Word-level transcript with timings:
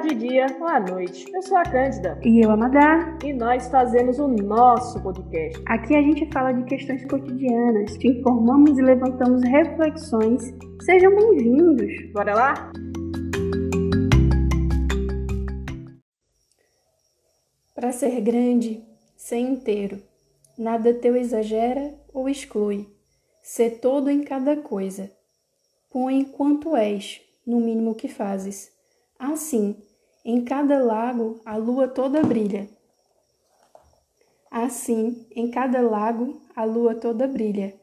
de 0.00 0.14
dia 0.14 0.46
ou 0.60 0.66
à 0.66 0.78
noite. 0.78 1.26
Eu 1.34 1.42
sou 1.42 1.56
a 1.56 1.64
Cândida. 1.64 2.20
E 2.22 2.44
eu, 2.44 2.50
a 2.50 2.56
Madá. 2.56 3.18
E 3.24 3.32
nós 3.32 3.68
fazemos 3.68 4.18
o 4.18 4.28
nosso 4.28 5.02
podcast. 5.02 5.60
Aqui 5.66 5.96
a 5.96 6.02
gente 6.02 6.30
fala 6.32 6.52
de 6.52 6.62
questões 6.64 7.04
cotidianas, 7.06 7.96
te 7.96 8.08
informamos 8.08 8.78
e 8.78 8.82
levantamos 8.82 9.42
reflexões. 9.42 10.54
Sejam 10.82 11.14
bem-vindos. 11.16 12.12
Bora 12.12 12.34
lá? 12.34 12.72
Para 17.74 17.90
ser 17.90 18.20
grande, 18.20 18.84
ser 19.16 19.38
inteiro. 19.38 20.00
Nada 20.56 20.94
teu 20.94 21.16
exagera 21.16 21.94
ou 22.12 22.28
exclui. 22.28 22.88
Ser 23.42 23.80
todo 23.80 24.10
em 24.10 24.22
cada 24.22 24.56
coisa. 24.56 25.10
Põe 25.90 26.24
quanto 26.24 26.76
és, 26.76 27.20
no 27.46 27.60
mínimo 27.60 27.94
que 27.94 28.06
fazes. 28.06 28.70
Assim, 29.18 29.76
em 30.28 30.44
cada 30.44 30.78
lago 30.78 31.40
a 31.42 31.56
lua 31.56 31.88
toda 31.88 32.22
brilha. 32.22 32.68
Assim, 34.50 35.26
em 35.34 35.50
cada 35.50 35.80
lago 35.80 36.42
a 36.54 36.66
lua 36.66 36.94
toda 36.94 37.26
brilha, 37.26 37.74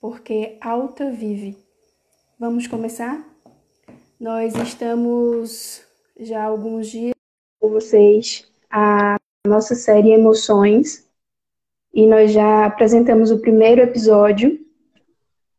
porque 0.00 0.58
alta 0.60 1.12
vive. 1.12 1.56
Vamos 2.40 2.66
começar? 2.66 3.24
Nós 4.18 4.52
estamos 4.56 5.80
já 6.18 6.42
há 6.42 6.46
alguns 6.46 6.88
dias 6.88 7.14
com 7.60 7.68
vocês 7.68 8.50
a 8.68 9.16
nossa 9.46 9.76
série 9.76 10.10
Emoções 10.10 11.08
e 11.94 12.04
nós 12.04 12.32
já 12.32 12.66
apresentamos 12.66 13.30
o 13.30 13.38
primeiro 13.38 13.80
episódio, 13.80 14.58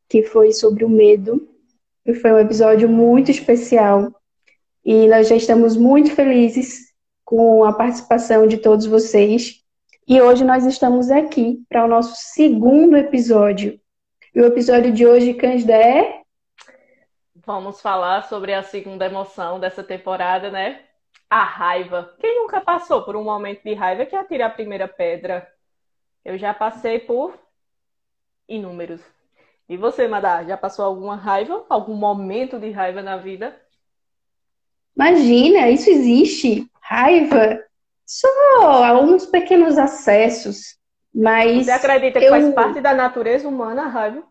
que 0.09 0.23
foi 0.23 0.51
sobre 0.51 0.83
o 0.83 0.89
medo. 0.89 1.47
E 2.05 2.13
foi 2.13 2.33
um 2.33 2.39
episódio 2.39 2.89
muito 2.89 3.31
especial 3.31 4.13
e 4.85 5.07
nós 5.07 5.29
já 5.29 5.35
estamos 5.35 5.77
muito 5.77 6.13
felizes 6.13 6.93
com 7.23 7.63
a 7.63 7.73
participação 7.73 8.47
de 8.47 8.57
todos 8.57 8.85
vocês. 8.85 9.63
E 10.05 10.21
hoje 10.21 10.43
nós 10.43 10.65
estamos 10.65 11.09
aqui 11.09 11.63
para 11.69 11.85
o 11.85 11.87
nosso 11.87 12.15
segundo 12.15 12.97
episódio. 12.97 13.79
E 14.35 14.41
o 14.41 14.45
episódio 14.45 14.91
de 14.91 15.07
hoje, 15.07 15.33
Cândida, 15.33 15.73
é? 15.73 16.21
Vamos 17.45 17.81
falar 17.81 18.23
sobre 18.23 18.53
a 18.53 18.61
segunda 18.63 19.05
emoção 19.05 19.59
dessa 19.59 19.83
temporada, 19.83 20.51
né? 20.51 20.81
A 21.29 21.43
raiva. 21.43 22.13
Quem 22.19 22.41
nunca 22.41 22.59
passou 22.59 23.03
por 23.03 23.15
um 23.15 23.23
momento 23.23 23.63
de 23.63 23.73
raiva 23.73 24.05
que 24.05 24.15
atira 24.15 24.47
a 24.47 24.49
primeira 24.49 24.87
pedra? 24.87 25.47
Eu 26.25 26.37
já 26.37 26.53
passei 26.53 26.99
por 26.99 27.37
inúmeros. 28.47 29.01
E 29.69 29.77
você, 29.77 30.07
Madá, 30.07 30.43
já 30.43 30.57
passou 30.57 30.83
alguma 30.85 31.15
raiva? 31.15 31.65
Algum 31.69 31.95
momento 31.95 32.59
de 32.59 32.69
raiva 32.71 33.01
na 33.01 33.15
vida? 33.15 33.62
Imagina, 34.95 35.69
isso 35.69 35.89
existe. 35.89 36.67
Raiva, 36.81 37.63
só 38.05 38.27
alguns 38.85 39.25
pequenos 39.25 39.77
acessos, 39.77 40.77
mas. 41.13 41.65
Você 41.65 41.71
acredita 41.71 42.19
que 42.19 42.25
eu... 42.25 42.31
faz 42.31 42.53
parte 42.53 42.81
da 42.81 42.93
natureza 42.93 43.47
humana 43.47 43.83
a 43.83 43.87
raiva? 43.87 44.23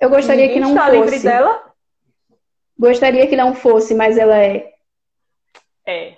Eu 0.00 0.08
gostaria 0.08 0.46
Ninguém 0.46 0.54
que 0.54 0.60
não 0.60 0.70
está 0.70 0.86
fosse. 0.86 0.96
livre 0.98 1.18
dela? 1.18 1.72
Gostaria 2.78 3.26
que 3.26 3.36
não 3.36 3.54
fosse, 3.54 3.94
mas 3.94 4.16
ela 4.16 4.38
é. 4.38 4.72
É. 5.86 6.16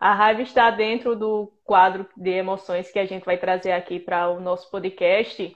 A 0.00 0.14
raiva 0.14 0.42
está 0.42 0.70
dentro 0.70 1.14
do 1.14 1.52
quadro 1.64 2.08
de 2.16 2.30
emoções 2.30 2.90
que 2.90 2.98
a 2.98 3.04
gente 3.04 3.24
vai 3.24 3.36
trazer 3.36 3.72
aqui 3.72 4.00
para 4.00 4.28
o 4.30 4.40
nosso 4.40 4.70
podcast. 4.70 5.54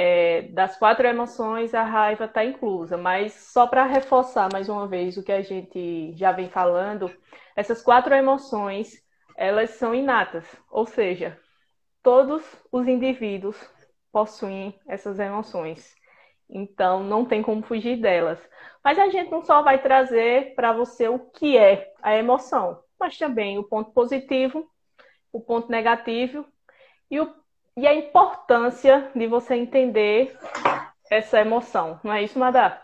É, 0.00 0.42
das 0.52 0.78
quatro 0.78 1.08
emoções, 1.08 1.74
a 1.74 1.82
raiva 1.82 2.26
está 2.26 2.44
inclusa, 2.44 2.96
mas 2.96 3.32
só 3.32 3.66
para 3.66 3.84
reforçar 3.84 4.48
mais 4.52 4.68
uma 4.68 4.86
vez 4.86 5.16
o 5.16 5.24
que 5.24 5.32
a 5.32 5.42
gente 5.42 6.12
já 6.16 6.30
vem 6.30 6.48
falando, 6.48 7.10
essas 7.56 7.82
quatro 7.82 8.14
emoções, 8.14 9.02
elas 9.36 9.70
são 9.70 9.92
inatas, 9.92 10.46
ou 10.70 10.86
seja, 10.86 11.36
todos 12.00 12.44
os 12.70 12.86
indivíduos 12.86 13.56
possuem 14.12 14.72
essas 14.86 15.18
emoções. 15.18 15.96
Então, 16.48 17.02
não 17.02 17.24
tem 17.24 17.42
como 17.42 17.64
fugir 17.64 18.00
delas. 18.00 18.38
Mas 18.84 19.00
a 19.00 19.08
gente 19.08 19.32
não 19.32 19.42
só 19.42 19.62
vai 19.62 19.82
trazer 19.82 20.54
para 20.54 20.72
você 20.72 21.08
o 21.08 21.18
que 21.18 21.58
é 21.58 21.92
a 22.00 22.14
emoção, 22.14 22.84
mas 23.00 23.18
também 23.18 23.58
o 23.58 23.64
ponto 23.64 23.90
positivo, 23.90 24.64
o 25.32 25.40
ponto 25.40 25.68
negativo 25.68 26.46
e 27.10 27.18
o 27.18 27.34
e 27.78 27.86
a 27.86 27.94
importância 27.94 29.08
de 29.14 29.28
você 29.28 29.54
entender 29.54 30.36
essa 31.08 31.40
emoção. 31.40 32.00
Não 32.02 32.12
é 32.12 32.24
isso, 32.24 32.36
Madá? 32.36 32.82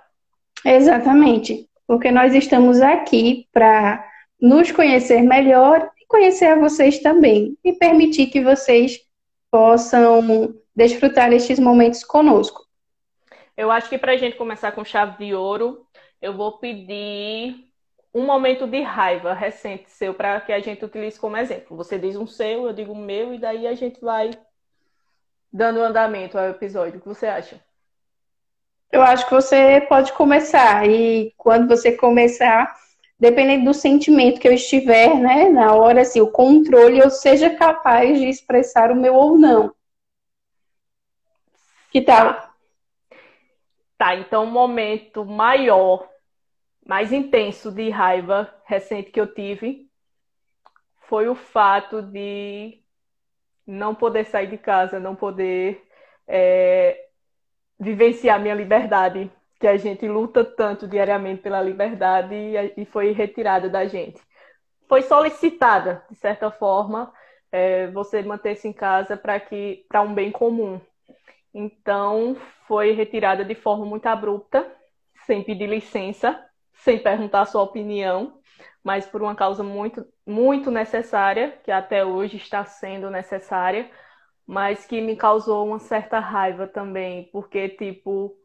Exatamente. 0.64 1.68
Porque 1.84 2.12
nós 2.12 2.32
estamos 2.32 2.80
aqui 2.80 3.48
para 3.52 4.08
nos 4.40 4.70
conhecer 4.70 5.20
melhor 5.20 5.90
e 6.00 6.06
conhecer 6.06 6.46
a 6.46 6.54
vocês 6.54 7.00
também. 7.00 7.58
E 7.64 7.72
permitir 7.72 8.28
que 8.28 8.40
vocês 8.40 9.00
possam 9.50 10.54
desfrutar 10.76 11.32
estes 11.32 11.58
momentos 11.58 12.04
conosco. 12.04 12.64
Eu 13.56 13.72
acho 13.72 13.88
que 13.88 13.98
para 13.98 14.12
a 14.12 14.16
gente 14.16 14.36
começar 14.36 14.70
com 14.70 14.84
chave 14.84 15.26
de 15.26 15.34
ouro, 15.34 15.84
eu 16.22 16.36
vou 16.36 16.58
pedir 16.58 17.68
um 18.14 18.24
momento 18.24 18.64
de 18.64 18.80
raiva 18.80 19.34
recente 19.34 19.90
seu 19.90 20.14
para 20.14 20.40
que 20.40 20.52
a 20.52 20.60
gente 20.60 20.84
utilize 20.84 21.18
como 21.18 21.36
exemplo. 21.36 21.76
Você 21.76 21.98
diz 21.98 22.14
um 22.14 22.28
seu, 22.28 22.66
eu 22.66 22.72
digo 22.72 22.92
o 22.92 22.96
meu, 22.96 23.34
e 23.34 23.38
daí 23.38 23.66
a 23.66 23.74
gente 23.74 24.00
vai 24.00 24.30
dando 25.54 25.80
andamento 25.80 26.36
ao 26.36 26.48
episódio. 26.48 26.98
O 26.98 27.00
que 27.00 27.06
você 27.06 27.26
acha? 27.26 27.64
Eu 28.90 29.02
acho 29.02 29.24
que 29.24 29.32
você 29.32 29.80
pode 29.88 30.12
começar. 30.12 30.84
E 30.90 31.32
quando 31.36 31.68
você 31.68 31.96
começar, 31.96 32.76
dependendo 33.18 33.66
do 33.66 33.72
sentimento 33.72 34.40
que 34.40 34.48
eu 34.48 34.52
estiver, 34.52 35.14
né, 35.14 35.48
na 35.48 35.72
hora, 35.72 36.00
assim, 36.00 36.20
o 36.20 36.30
controle, 36.30 36.98
eu 36.98 37.08
seja 37.08 37.54
capaz 37.54 38.18
de 38.18 38.28
expressar 38.28 38.90
o 38.90 38.96
meu 38.96 39.14
ou 39.14 39.38
não. 39.38 39.72
Que 41.92 42.02
tal? 42.02 42.52
Tá, 43.96 44.16
então 44.16 44.44
o 44.44 44.48
um 44.48 44.50
momento 44.50 45.24
maior, 45.24 46.08
mais 46.84 47.12
intenso 47.12 47.70
de 47.70 47.90
raiva 47.90 48.52
recente 48.64 49.12
que 49.12 49.20
eu 49.20 49.32
tive 49.32 49.88
foi 51.08 51.28
o 51.28 51.36
fato 51.36 52.02
de 52.02 52.83
não 53.66 53.94
poder 53.94 54.24
sair 54.26 54.46
de 54.46 54.58
casa, 54.58 55.00
não 55.00 55.14
poder 55.14 55.82
é, 56.26 57.06
vivenciar 57.78 58.40
minha 58.40 58.54
liberdade, 58.54 59.30
que 59.58 59.66
a 59.66 59.76
gente 59.76 60.06
luta 60.06 60.44
tanto 60.44 60.86
diariamente 60.86 61.42
pela 61.42 61.62
liberdade 61.62 62.34
e, 62.76 62.84
foi 62.84 63.12
retirada 63.12 63.68
da 63.68 63.86
gente. 63.86 64.20
Foi 64.88 65.02
solicitada, 65.02 66.04
de 66.10 66.16
certa 66.16 66.50
forma, 66.50 67.12
é, 67.50 67.86
você 67.88 68.22
manter-se 68.22 68.68
em 68.68 68.72
casa 68.72 69.16
para 69.16 69.40
que 69.40 69.86
para 69.88 70.02
um 70.02 70.12
bem 70.12 70.30
comum. 70.30 70.80
Então, 71.52 72.36
foi 72.66 72.92
retirada 72.92 73.44
de 73.44 73.54
forma 73.54 73.86
muito 73.86 74.06
abrupta, 74.06 74.70
sem 75.24 75.42
pedir 75.42 75.68
licença, 75.68 76.44
sem 76.74 76.98
perguntar 76.98 77.46
sua 77.46 77.62
opinião 77.62 78.38
mas 78.84 79.06
por 79.06 79.22
uma 79.22 79.34
causa 79.34 79.62
muito, 79.64 80.06
muito 80.26 80.70
necessária, 80.70 81.58
que 81.64 81.70
até 81.72 82.04
hoje 82.04 82.36
está 82.36 82.64
sendo 82.66 83.10
necessária, 83.10 83.90
mas 84.46 84.84
que 84.86 85.00
me 85.00 85.16
causou 85.16 85.66
uma 85.66 85.78
certa 85.78 86.20
raiva 86.20 86.66
também, 86.66 87.30
porque, 87.32 87.70
tipo, 87.70 88.36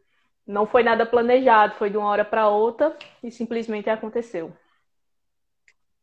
não 0.47 0.65
foi 0.65 0.81
nada 0.81 1.05
planejado, 1.05 1.75
foi 1.75 1.89
de 1.89 1.97
uma 1.97 2.07
hora 2.07 2.23
para 2.23 2.47
outra 2.47 2.97
e 3.21 3.29
simplesmente 3.29 3.89
aconteceu. 3.89 4.53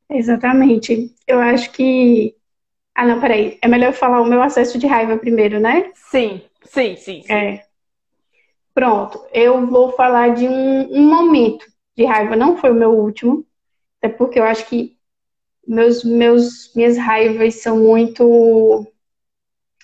Exatamente. 0.08 1.14
Eu 1.26 1.40
acho 1.40 1.72
que. 1.72 2.36
Ah, 2.94 3.06
não, 3.06 3.20
peraí. 3.20 3.58
É 3.62 3.68
melhor 3.68 3.88
eu 3.88 3.92
falar 3.92 4.20
o 4.20 4.26
meu 4.26 4.42
acesso 4.42 4.78
de 4.78 4.86
raiva 4.86 5.18
primeiro, 5.18 5.58
né? 5.58 5.90
Sim, 5.94 6.42
sim, 6.64 6.96
sim. 6.96 7.22
sim. 7.22 7.32
É. 7.32 7.64
Pronto, 8.72 9.26
eu 9.32 9.66
vou 9.66 9.92
falar 9.92 10.34
de 10.34 10.46
um, 10.46 10.98
um 10.98 11.08
momento 11.08 11.64
de 11.96 12.04
raiva, 12.04 12.36
não 12.36 12.58
foi 12.58 12.70
o 12.70 12.74
meu 12.74 12.90
último, 12.90 13.44
até 14.06 14.08
porque 14.08 14.38
eu 14.38 14.44
acho 14.44 14.66
que 14.68 14.96
meus, 15.66 16.04
meus, 16.04 16.72
minhas 16.74 16.96
raivas 16.96 17.56
são 17.56 17.78
muito, 17.78 18.86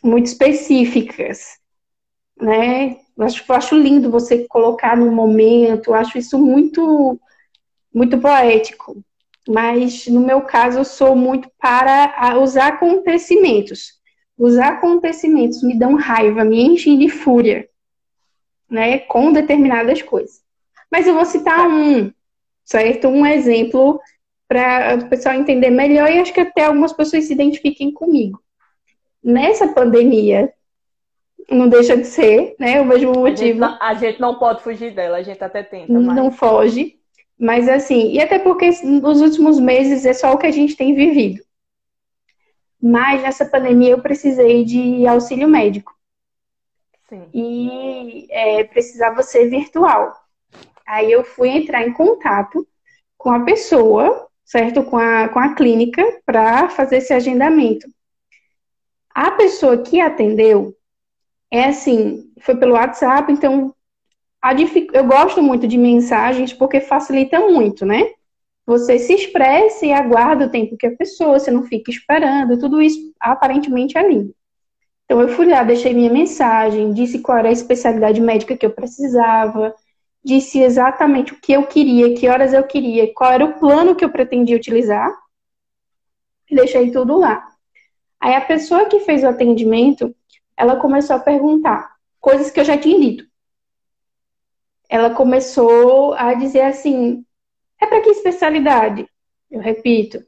muito 0.02 0.26
específicas, 0.26 1.58
né? 2.40 3.00
Eu 3.16 3.24
acho, 3.24 3.44
eu 3.46 3.54
acho 3.54 3.76
lindo 3.76 4.10
você 4.10 4.46
colocar 4.48 4.96
no 4.96 5.10
momento, 5.10 5.88
eu 5.88 5.94
acho 5.94 6.16
isso 6.19 6.38
muito, 6.38 7.20
muito 7.92 8.19
poético. 8.19 9.02
Mas 9.48 10.06
no 10.06 10.20
meu 10.20 10.42
caso, 10.42 10.78
eu 10.78 10.84
sou 10.84 11.16
muito 11.16 11.50
para 11.58 12.38
os 12.40 12.56
acontecimentos. 12.56 14.00
Os 14.38 14.56
acontecimentos 14.56 15.62
me 15.64 15.76
dão 15.76 15.96
raiva, 15.96 16.44
me 16.44 16.62
enchem 16.62 16.96
de 16.96 17.08
fúria, 17.08 17.69
né? 18.70 19.00
Com 19.00 19.32
determinadas 19.32 20.00
coisas. 20.00 20.40
Mas 20.90 21.08
eu 21.08 21.14
vou 21.14 21.24
citar 21.24 21.69
um, 21.69 22.12
certo? 22.64 23.09
Um 23.09 23.26
exemplo 23.26 24.00
para 24.49 24.97
o 24.97 25.09
pessoal 25.09 25.35
entender 25.35 25.70
melhor 25.70 26.11
e 26.11 26.19
acho 26.19 26.32
que 26.32 26.41
até 26.41 26.64
algumas 26.64 26.93
pessoas 26.93 27.25
se 27.25 27.32
identifiquem 27.32 27.93
comigo. 27.93 28.43
Nessa 29.23 29.69
pandemia, 29.69 30.53
não 31.50 31.69
deixa 31.69 31.97
de 31.97 32.06
ser, 32.06 32.55
né? 32.59 32.81
O 32.81 32.85
mesmo 32.85 33.12
motivo. 33.12 33.32
A 33.32 33.35
gente, 33.35 33.59
não, 33.59 33.79
a 33.81 33.94
gente 33.94 34.20
não 34.20 34.38
pode 34.38 34.62
fugir 34.62 34.94
dela, 34.94 35.19
a 35.19 35.23
gente 35.23 35.43
até 35.43 35.62
tenta. 35.62 35.93
Mas... 35.93 36.17
Não 36.17 36.31
foge. 36.31 36.99
Mas 37.38 37.69
assim, 37.69 38.12
e 38.12 38.20
até 38.20 38.38
porque 38.38 38.70
nos 38.85 39.20
últimos 39.20 39.58
meses 39.58 40.05
é 40.05 40.12
só 40.12 40.32
o 40.32 40.38
que 40.38 40.47
a 40.47 40.50
gente 40.50 40.76
tem 40.76 40.94
vivido. 40.94 41.43
Mas 42.81 43.23
nessa 43.23 43.44
pandemia 43.44 43.91
eu 43.91 44.03
precisei 44.03 44.65
de 44.65 45.06
auxílio 45.06 45.49
médico. 45.49 45.93
Sim. 47.08 47.29
E 47.32 48.26
é, 48.31 48.65
precisava 48.65 49.23
ser 49.23 49.49
virtual. 49.49 50.12
Aí 50.93 51.11
eu 51.11 51.25
fui 51.25 51.49
entrar 51.49 51.89
em 51.89 51.93
contato 51.94 52.69
com 53.17 53.31
a 53.31 53.41
pessoa, 53.41 54.29
certo? 54.44 54.83
Com 54.85 54.99
a, 54.99 55.27
com 55.31 55.39
a 55.39 55.55
clínica, 55.55 56.05
para 56.27 56.69
fazer 56.69 56.99
esse 56.99 57.15
agendamento. 57.15 57.89
A 59.15 59.31
pessoa 59.31 59.83
que 59.83 60.03
atendeu 60.03 60.77
é 61.50 61.65
assim, 61.65 62.31
foi 62.43 62.56
pelo 62.59 62.75
WhatsApp, 62.75 63.33
então 63.33 63.75
eu 64.93 65.06
gosto 65.06 65.43
muito 65.43 65.67
de 65.67 65.79
mensagens 65.79 66.53
porque 66.53 66.79
facilita 66.79 67.41
muito, 67.41 67.87
né? 67.87 68.11
Você 68.67 68.99
se 68.99 69.15
expressa 69.15 69.87
e 69.87 69.93
aguarda 69.94 70.44
o 70.44 70.50
tempo 70.50 70.77
que 70.77 70.87
a 70.87 70.94
pessoa, 70.94 71.39
você 71.39 71.50
não 71.50 71.62
fica 71.62 71.91
esperando, 71.91 72.59
tudo 72.59 72.83
isso 72.83 72.99
aparentemente 73.19 73.99
lindo. 73.99 74.35
Então 75.06 75.23
eu 75.23 75.31
fui 75.31 75.47
lá, 75.47 75.65
deixei 75.65 75.94
minha 75.94 76.12
mensagem, 76.12 76.93
disse 76.93 77.21
qual 77.21 77.39
era 77.39 77.49
a 77.49 77.53
especialidade 77.53 78.21
médica 78.21 78.55
que 78.55 78.67
eu 78.67 78.71
precisava, 78.71 79.75
disse 80.24 80.60
exatamente 80.60 81.32
o 81.32 81.40
que 81.40 81.52
eu 81.52 81.66
queria, 81.66 82.14
que 82.14 82.28
horas 82.28 82.52
eu 82.52 82.62
queria, 82.64 83.12
qual 83.14 83.32
era 83.32 83.44
o 83.44 83.58
plano 83.58 83.94
que 83.94 84.04
eu 84.04 84.10
pretendia 84.10 84.56
utilizar, 84.56 85.10
deixei 86.50 86.90
tudo 86.90 87.19
lá. 87.19 87.48
Aí 88.20 88.34
a 88.34 88.40
pessoa 88.40 88.86
que 88.86 89.00
fez 89.00 89.24
o 89.24 89.28
atendimento, 89.28 90.14
ela 90.56 90.76
começou 90.76 91.16
a 91.16 91.20
perguntar 91.20 91.92
coisas 92.20 92.50
que 92.50 92.60
eu 92.60 92.64
já 92.64 92.78
tinha 92.78 93.00
dito 93.00 93.32
ela 94.92 95.08
começou 95.14 96.12
a 96.12 96.34
dizer 96.34 96.60
assim: 96.60 97.24
é 97.80 97.86
para 97.86 98.02
que 98.02 98.10
especialidade? 98.10 99.08
Eu 99.50 99.58
repito. 99.58 100.22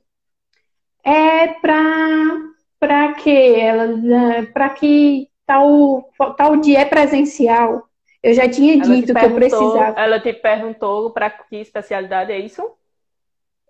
É 1.04 1.48
para 1.48 2.54
para 2.80 3.12
que 3.14 3.30
ela 3.30 3.86
né, 3.88 4.46
para 4.46 4.70
que 4.70 5.28
tal 5.46 6.10
tal 6.38 6.56
dia 6.56 6.80
é 6.80 6.84
presencial? 6.86 7.86
Eu 8.24 8.32
já 8.32 8.48
tinha 8.48 8.80
dito 8.80 9.12
que 9.12 9.24
eu 9.24 9.34
precisava. 9.34 10.00
Ela 10.00 10.18
te 10.18 10.32
perguntou 10.32 11.10
para 11.10 11.28
que 11.28 11.56
especialidade 11.56 12.32
é 12.32 12.38
isso? 12.38 12.62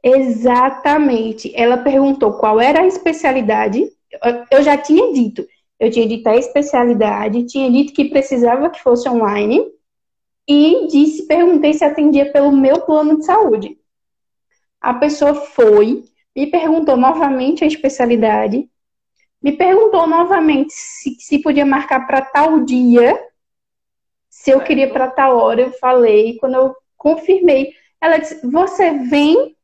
Exatamente. 0.00 1.52
Ela 1.56 1.78
perguntou 1.78 2.34
qual 2.34 2.60
era 2.60 2.82
a 2.82 2.86
especialidade. 2.86 3.90
Eu 4.48 4.62
já 4.62 4.78
tinha 4.78 5.12
dito. 5.12 5.44
Eu 5.80 5.90
tinha 5.90 6.06
dito 6.06 6.28
a 6.28 6.36
especialidade, 6.36 7.46
tinha 7.46 7.68
dito 7.68 7.92
que 7.92 8.04
precisava 8.04 8.70
que 8.70 8.80
fosse 8.80 9.08
online 9.08 9.60
e 10.48 10.86
disse, 10.86 11.26
perguntei 11.26 11.74
se 11.74 11.84
atendia 11.84 12.30
pelo 12.30 12.52
meu 12.52 12.82
plano 12.82 13.18
de 13.18 13.24
saúde. 13.24 13.76
A 14.80 14.94
pessoa 14.94 15.34
foi, 15.34 16.04
me 16.34 16.46
perguntou 16.46 16.96
novamente 16.96 17.64
a 17.64 17.66
especialidade, 17.66 18.68
me 19.42 19.50
perguntou 19.50 20.06
novamente 20.06 20.72
se, 20.72 21.16
se 21.18 21.40
podia 21.40 21.66
marcar 21.66 22.06
para 22.06 22.22
tal 22.22 22.60
dia, 22.64 23.20
se 24.44 24.50
eu 24.50 24.60
queria 24.60 24.90
para 24.90 25.08
tal 25.08 25.38
hora, 25.38 25.62
eu 25.62 25.72
falei, 25.72 26.36
quando 26.36 26.56
eu 26.56 26.76
confirmei, 26.98 27.72
ela 27.98 28.18
disse: 28.18 28.46
Você 28.46 28.90
vem 29.08 29.56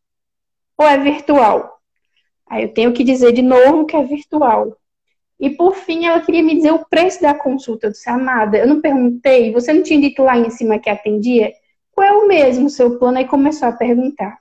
ou 0.79 0.87
é 0.87 0.97
virtual? 0.97 1.79
Aí 2.49 2.63
eu 2.63 2.73
tenho 2.73 2.91
que 2.95 3.05
dizer 3.05 3.33
de 3.33 3.43
novo 3.43 3.85
que 3.85 3.95
é 3.95 4.03
virtual. 4.03 4.75
E 5.39 5.51
por 5.51 5.75
fim, 5.75 6.07
ela 6.07 6.23
queria 6.23 6.43
me 6.43 6.55
dizer 6.55 6.73
o 6.73 6.87
preço 6.87 7.21
da 7.21 7.35
consulta. 7.35 7.87
Eu 7.87 7.91
disse, 7.91 8.09
amada, 8.09 8.57
eu 8.57 8.67
não 8.67 8.81
perguntei, 8.81 9.53
você 9.53 9.71
não 9.73 9.83
tinha 9.83 10.01
dito 10.01 10.23
lá 10.23 10.37
em 10.37 10.49
cima 10.49 10.79
que 10.79 10.89
atendia? 10.89 11.53
Qual 11.93 12.07
é 12.07 12.13
o 12.13 12.27
mesmo 12.27 12.71
seu 12.71 12.99
plano? 12.99 13.19
Aí 13.19 13.27
começou 13.27 13.69
a 13.69 13.73
perguntar. 13.73 14.39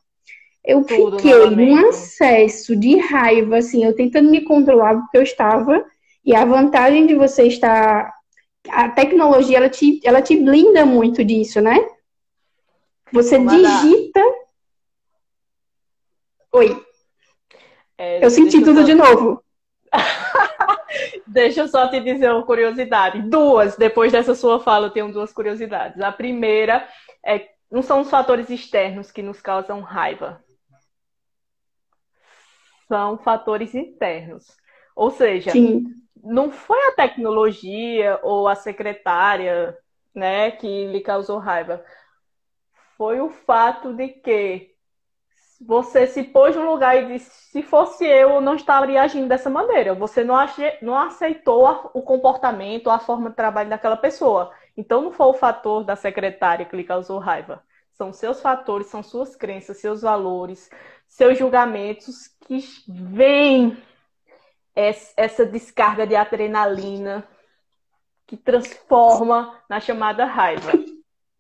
Eu 0.64 0.84
Tudo 0.84 1.20
fiquei 1.20 1.50
num 1.50 1.90
acesso 1.90 2.76
de 2.76 2.98
raiva, 2.98 3.58
assim, 3.58 3.84
eu 3.84 3.94
tentando 3.94 4.32
me 4.32 4.42
controlar 4.42 4.96
porque 4.96 5.18
eu 5.18 5.24
estava. 5.24 5.86
E 6.24 6.34
a 6.34 6.46
vantagem 6.46 7.06
de 7.06 7.16
você 7.16 7.44
estar. 7.44 8.14
A 8.68 8.90
tecnologia, 8.90 9.58
ela 9.58 9.70
te, 9.70 10.02
ela 10.04 10.22
te 10.22 10.36
blinda 10.36 10.86
muito 10.86 11.24
disso, 11.24 11.62
né? 11.62 11.78
Você 13.12 13.40
digita. 13.40 14.22
Oi. 16.52 16.86
É, 17.98 18.24
eu 18.24 18.30
senti 18.30 18.62
tudo 18.64 18.84
de 18.84 18.94
novo. 18.94 19.44
Deixa 21.26 21.62
eu 21.62 21.68
só 21.68 21.88
te 21.88 22.00
dizer 22.00 22.32
uma 22.32 22.46
curiosidade. 22.46 23.22
Duas, 23.22 23.76
depois 23.76 24.12
dessa 24.12 24.36
sua 24.36 24.60
fala, 24.60 24.88
eu 24.88 24.92
tenho 24.92 25.12
duas 25.12 25.32
curiosidades. 25.32 26.02
A 26.02 26.12
primeira 26.12 26.88
é 27.26 27.50
não 27.72 27.84
são 27.84 28.02
os 28.02 28.10
fatores 28.10 28.50
externos 28.50 29.12
que 29.12 29.22
nos 29.22 29.42
causam 29.42 29.82
raiva. 29.82 30.44
São 32.88 33.20
fatores 33.20 33.76
internos. 33.76 34.48
Ou 35.00 35.12
seja, 35.12 35.52
Sim. 35.52 35.86
não 36.22 36.52
foi 36.52 36.78
a 36.88 36.92
tecnologia 36.92 38.20
ou 38.22 38.50
a 38.50 38.56
secretária 38.56 39.78
né, 40.14 40.52
que 40.52 40.88
lhe 40.88 41.00
causou 41.00 41.38
raiva. 41.38 41.82
Foi 42.98 43.22
o 43.22 43.30
fato 43.30 43.94
de 43.94 44.10
que 44.10 44.76
você 45.66 46.06
se 46.06 46.22
pôs 46.22 46.54
no 46.54 46.70
lugar 46.70 46.98
e 46.98 47.14
disse: 47.14 47.30
se 47.50 47.64
fosse 47.64 48.06
eu, 48.06 48.32
eu 48.32 48.42
não 48.42 48.56
estaria 48.56 49.02
agindo 49.02 49.30
dessa 49.30 49.50
maneira. 49.50 49.96
Você 49.96 50.22
não, 50.22 50.36
ach... 50.36 50.58
não 50.82 50.98
aceitou 50.98 51.90
o 51.94 52.02
comportamento, 52.02 52.90
a 52.90 53.00
forma 53.00 53.30
de 53.30 53.38
trabalho 53.38 53.70
daquela 53.70 53.96
pessoa. 53.96 54.52
Então 54.76 55.02
não 55.02 55.14
foi 55.14 55.28
o 55.28 55.34
fator 55.34 55.86
da 55.86 55.96
secretária 55.96 56.66
que 56.66 56.76
lhe 56.76 56.84
causou 56.84 57.20
raiva. 57.20 57.64
São 57.94 58.12
seus 58.12 58.42
fatores, 58.42 58.88
são 58.88 59.02
suas 59.02 59.34
crenças, 59.34 59.78
seus 59.78 60.02
valores, 60.02 60.70
seus 61.08 61.38
julgamentos 61.38 62.28
que 62.42 62.60
vêm 62.86 63.78
essa 65.18 65.46
descarga 65.46 66.08
de 66.08 66.16
adrenalina 66.16 67.28
que 68.26 68.38
transforma 68.38 69.56
na 69.70 69.80
chamada 69.80 70.26
raiva. 70.26 70.72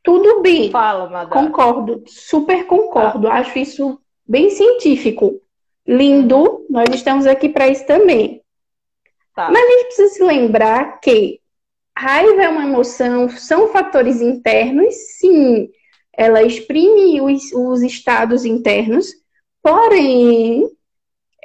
Tudo 0.04 0.42
bem. 0.42 0.72
Fala, 0.72 1.10
madame. 1.10 1.48
Concordo, 1.48 2.04
super 2.08 2.66
concordo. 2.66 3.28
Ah. 3.28 3.36
Acho 3.36 3.60
isso 3.60 4.02
bem 4.28 4.50
científico. 4.50 5.40
Lindo, 5.88 6.66
nós 6.70 6.90
estamos 6.94 7.26
aqui 7.26 7.50
para 7.50 7.68
isso 7.68 7.86
também. 7.86 8.42
Tá. 9.36 9.50
Mas 9.52 9.64
a 9.64 9.72
gente 9.72 9.86
precisa 9.86 10.14
se 10.16 10.24
lembrar 10.24 11.00
que 11.00 11.40
raiva 11.98 12.44
é 12.44 12.50
uma 12.50 12.64
emoção, 12.64 13.30
são 13.30 13.68
fatores 13.68 14.22
internos, 14.22 14.94
sim, 15.20 15.70
ela 16.14 16.42
exprime 16.44 17.22
os, 17.22 17.52
os 17.54 17.82
estados 17.82 18.46
internos, 18.46 19.08
porém, 19.62 20.70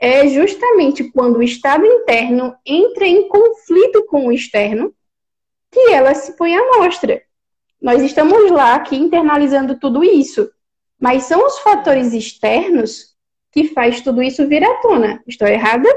é 0.00 0.28
justamente 0.28 1.04
quando 1.12 1.38
o 1.38 1.42
estado 1.42 1.84
interno 1.84 2.56
entra 2.64 3.06
em 3.06 3.28
conflito 3.28 4.04
com 4.06 4.26
o 4.26 4.32
externo 4.32 4.94
que 5.70 5.92
ela 5.92 6.14
se 6.14 6.36
põe 6.36 6.54
à 6.54 6.78
mostra. 6.78 7.22
Nós 7.80 8.02
estamos 8.02 8.50
lá 8.50 8.74
aqui 8.74 8.96
internalizando 8.96 9.78
tudo 9.78 10.02
isso. 10.02 10.50
Mas 10.98 11.24
são 11.24 11.44
os 11.44 11.58
fatores 11.58 12.12
externos 12.12 13.14
que 13.52 13.68
faz 13.68 14.00
tudo 14.00 14.22
isso 14.22 14.48
vir 14.48 14.64
à 14.64 14.74
tona. 14.80 15.22
Estou 15.26 15.46
errada? 15.46 15.88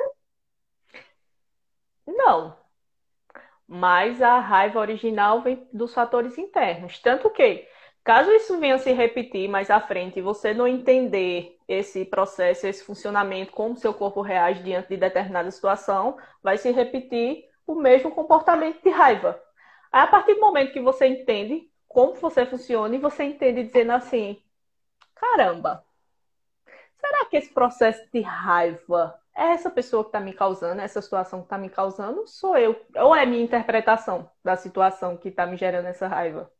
Não. 2.05 2.55
Mas 3.67 4.21
a 4.21 4.39
raiva 4.39 4.79
original 4.79 5.41
vem 5.41 5.67
dos 5.71 5.93
fatores 5.93 6.37
internos. 6.37 6.99
Tanto 6.99 7.29
que, 7.29 7.67
caso 8.03 8.31
isso 8.31 8.59
venha 8.59 8.77
se 8.77 8.91
repetir 8.91 9.47
mais 9.47 9.69
à 9.69 9.79
frente 9.79 10.19
e 10.19 10.21
você 10.21 10.53
não 10.53 10.67
entender 10.67 11.56
esse 11.67 12.05
processo, 12.05 12.65
esse 12.65 12.83
funcionamento, 12.83 13.51
como 13.51 13.75
seu 13.75 13.93
corpo 13.93 14.21
reage 14.21 14.63
diante 14.63 14.89
de 14.89 14.97
determinada 14.97 15.51
situação, 15.51 16.17
vai 16.41 16.57
se 16.57 16.71
repetir 16.71 17.45
o 17.65 17.75
mesmo 17.75 18.09
comportamento 18.11 18.81
de 18.81 18.89
raiva. 18.89 19.41
Aí, 19.91 20.01
a 20.01 20.07
partir 20.07 20.35
do 20.35 20.39
momento 20.41 20.71
que 20.71 20.79
você 20.79 21.07
entende 21.07 21.69
como 21.87 22.15
você 22.15 22.45
funciona 22.45 22.95
e 22.95 22.99
você 22.99 23.23
entende 23.23 23.63
dizendo 23.63 23.91
assim, 23.91 24.41
caramba, 25.15 25.83
será 26.99 27.25
que 27.25 27.37
esse 27.37 27.53
processo 27.53 28.01
de 28.13 28.21
raiva 28.21 29.19
é 29.35 29.51
essa 29.51 29.69
pessoa 29.69 30.03
que 30.03 30.09
está 30.09 30.19
me 30.19 30.33
causando, 30.33 30.81
essa 30.81 31.01
situação 31.01 31.39
que 31.39 31.45
está 31.45 31.57
me 31.57 31.69
causando, 31.69 32.27
sou 32.27 32.57
eu? 32.57 32.79
Ou 32.95 33.15
é 33.15 33.25
minha 33.25 33.43
interpretação 33.43 34.29
da 34.43 34.55
situação 34.55 35.15
que 35.15 35.29
está 35.29 35.45
me 35.45 35.55
gerando 35.55 35.85
essa 35.85 36.07
raiva? 36.07 36.51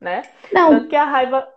Né? 0.00 0.22
Não. 0.52 0.70
Tanto 0.70 0.88
que 0.88 0.96
a 0.96 1.04
raiva. 1.04 1.48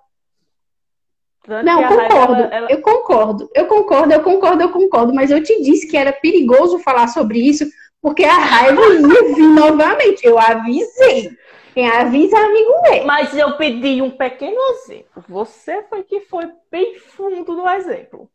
Tanto 1.45 1.65
não, 1.65 1.83
concordo. 1.83 2.33
Raiva, 2.33 2.55
ela... 2.55 2.71
Eu 2.71 2.81
concordo. 2.81 3.49
Eu 3.53 3.67
concordo, 3.67 4.13
eu 4.13 4.23
concordo, 4.23 4.63
eu 4.63 4.69
concordo. 4.71 5.13
Mas 5.13 5.31
eu 5.31 5.43
te 5.43 5.61
disse 5.61 5.87
que 5.87 5.95
era 5.95 6.11
perigoso 6.11 6.79
falar 6.79 7.07
sobre 7.07 7.39
isso, 7.39 7.65
porque 8.01 8.23
a 8.23 8.37
raiva 8.37 8.81
ia 8.81 8.99
vir 9.35 9.47
novamente. 9.47 10.25
Eu 10.25 10.39
avisei. 10.39 11.29
Quem 11.73 11.89
avisa, 11.89 12.37
amigo 12.37 12.71
é. 12.85 13.03
Mas 13.03 13.35
eu 13.35 13.57
pedi 13.57 14.01
um 14.01 14.09
pequeno 14.09 14.57
exemplo. 14.71 15.23
Você 15.27 15.83
foi 15.83 16.03
que 16.03 16.21
foi 16.21 16.49
bem 16.71 16.97
fundo 16.97 17.53
no 17.53 17.69
exemplo. 17.69 18.29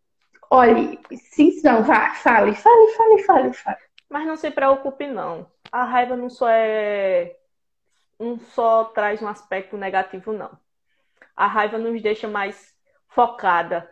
Olhe, 0.50 0.98
sim, 1.14 1.50
não, 1.64 1.82
vá, 1.82 2.12
fale, 2.14 2.54
fale, 2.54 2.88
fale, 2.88 3.22
fale, 3.22 3.52
fale. 3.52 3.78
Mas 4.08 4.26
não 4.26 4.36
se 4.36 4.50
preocupe, 4.50 5.06
não. 5.06 5.46
A 5.70 5.84
raiva 5.84 6.16
não 6.16 6.28
só 6.28 6.48
é. 6.50 7.36
não 8.18 8.38
só 8.38 8.84
traz 8.84 9.22
um 9.22 9.28
aspecto 9.28 9.76
negativo, 9.76 10.32
não. 10.32 10.50
A 11.36 11.46
raiva 11.46 11.78
nos 11.78 12.02
deixa 12.02 12.28
mais 12.28 12.69
focada, 13.10 13.90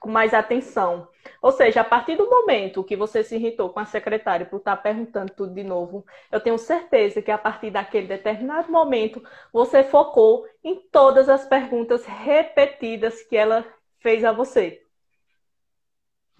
com 0.00 0.10
mais 0.10 0.34
atenção. 0.34 1.08
Ou 1.40 1.52
seja, 1.52 1.82
a 1.82 1.84
partir 1.84 2.16
do 2.16 2.28
momento 2.28 2.82
que 2.82 2.96
você 2.96 3.22
se 3.22 3.36
irritou 3.36 3.70
com 3.70 3.78
a 3.78 3.84
secretária 3.84 4.46
por 4.46 4.56
estar 4.56 4.76
perguntando 4.76 5.32
tudo 5.32 5.54
de 5.54 5.62
novo, 5.62 6.04
eu 6.30 6.40
tenho 6.40 6.58
certeza 6.58 7.22
que 7.22 7.30
a 7.30 7.38
partir 7.38 7.70
daquele 7.70 8.08
determinado 8.08 8.70
momento 8.70 9.22
você 9.52 9.84
focou 9.84 10.46
em 10.64 10.76
todas 10.90 11.28
as 11.28 11.44
perguntas 11.44 12.04
repetidas 12.04 13.22
que 13.22 13.36
ela 13.36 13.64
fez 14.00 14.24
a 14.24 14.32
você. 14.32 14.82